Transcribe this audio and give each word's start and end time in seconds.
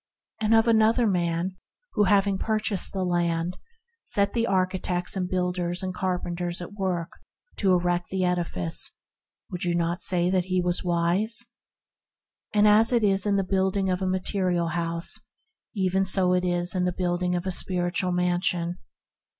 And 0.41 0.55
of 0.55 0.67
another 0.67 1.05
man, 1.05 1.57
who 1.93 2.05
having 2.05 2.39
purchased 2.39 2.91
the 2.91 3.05
land, 3.05 3.59
set 4.01 4.33
the 4.33 4.47
architects 4.47 5.15
and 5.15 5.29
builders 5.29 5.83
and 5.83 5.93
carpenters 5.93 6.59
at 6.59 6.73
work 6.73 7.11
to 7.57 7.71
erect 7.73 8.09
the 8.09 8.23
edifice, 8.25 8.93
would 9.51 9.63
you 9.63 9.75
not 9.75 10.01
say 10.01 10.31
that 10.31 10.45
he 10.45 10.59
was 10.59 10.83
wise? 10.83 11.45
As 12.51 12.91
it 12.91 13.03
is 13.03 13.27
in 13.27 13.35
the 13.35 13.43
building 13.43 13.91
of 13.91 14.01
a 14.01 14.07
material 14.07 14.69
house, 14.69 15.19
even 15.75 16.03
so 16.03 16.33
is 16.33 16.73
it 16.73 16.75
in 16.75 16.85
the 16.85 16.91
building 16.91 17.35
of 17.35 17.45
a 17.45 17.51
spiritual 17.51 18.11
mansion. 18.11 18.79